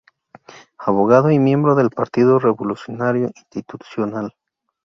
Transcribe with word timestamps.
Abogado 0.79 1.29
y 1.29 1.37
miembro 1.37 1.75
del 1.75 1.91
Partido 1.91 2.39
Revolucionario 2.39 3.29
Institucional. 3.35 4.33